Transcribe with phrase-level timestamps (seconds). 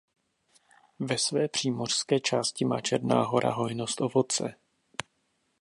[0.99, 4.55] Ve své přímořské části má Černá Hora hojnost ovoce.